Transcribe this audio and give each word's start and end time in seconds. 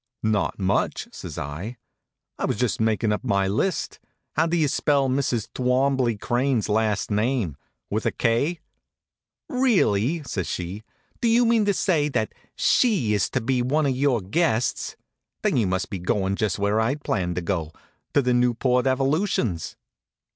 "Not 0.23 0.57
much," 0.57 1.07
says 1.11 1.37
I. 1.37 1.77
"I 2.39 2.45
was 2.45 2.57
just 2.57 2.81
makin' 2.81 3.11
up 3.13 3.23
my 3.23 3.47
list. 3.47 3.99
How 4.35 4.47
do 4.47 4.57
you 4.57 4.67
spell 4.67 5.07
Mrs. 5.07 5.47
Twombley 5.53 6.17
Crane's 6.19 6.67
last 6.67 7.11
name 7.11 7.55
with 7.91 8.07
a 8.07 8.11
k?" 8.11 8.61
"Really!" 9.47 10.23
says 10.23 10.47
she. 10.47 10.81
"Do 11.21 11.27
you 11.27 11.45
mean 11.45 11.65
to 11.65 11.73
say 11.75 12.09
that 12.09 12.33
she 12.55 13.13
is 13.13 13.29
to 13.29 13.41
be 13.41 13.61
one 13.61 13.85
of 13.85 13.95
your 13.95 14.21
guests? 14.21 14.95
Then 15.43 15.55
you 15.55 15.67
must 15.67 15.91
be 15.91 15.99
going 15.99 16.33
just 16.35 16.57
where 16.57 16.79
I'd 16.79 17.03
planned 17.03 17.35
to 17.35 17.41
go 17.43 17.71
to 18.15 18.23
the 18.23 18.33
Newport 18.33 18.87
evolutions?" 18.87 19.75